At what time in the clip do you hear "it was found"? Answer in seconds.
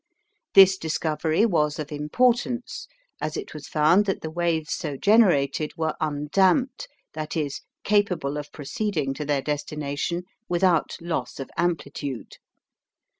3.37-4.05